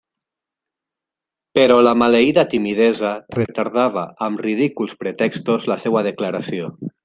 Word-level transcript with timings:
Però 1.59 1.77
la 1.87 1.93
maleïda 2.03 2.45
timidesa 2.55 3.13
retardava 3.37 4.09
amb 4.29 4.45
ridículs 4.49 4.99
pretextos 5.05 5.71
la 5.75 5.81
seua 5.89 6.07
declaració. 6.13 6.77